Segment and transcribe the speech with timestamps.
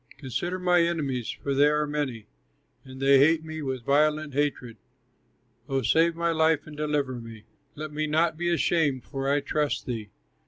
[0.17, 2.25] Consider my enemies, for they are many,
[2.83, 4.77] And they hate me with violent hatred;
[5.69, 7.43] Oh save my life and deliver me,
[7.75, 10.09] Let me not be ashamed, for I trust thee.